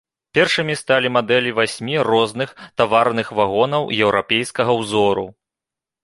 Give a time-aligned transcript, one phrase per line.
[0.35, 2.53] Першымі сталі мадэлі васьмі розных
[2.83, 5.27] таварных вагонаў еўрапейскага ўзору.